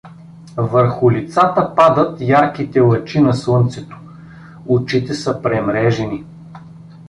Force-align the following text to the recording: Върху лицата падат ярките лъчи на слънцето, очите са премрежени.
Върху 0.57 1.11
лицата 1.11 1.75
падат 1.75 2.21
ярките 2.21 2.79
лъчи 2.79 3.21
на 3.21 3.33
слънцето, 3.33 3.97
очите 4.67 5.13
са 5.13 5.41
премрежени. 5.41 6.25